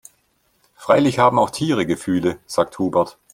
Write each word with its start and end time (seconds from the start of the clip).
Freilich 0.77 1.19
haben 1.19 1.37
auch 1.37 1.51
Tiere 1.51 1.85
Gefühle, 1.85 2.39
sagt 2.47 2.79
Hubert. 2.79 3.19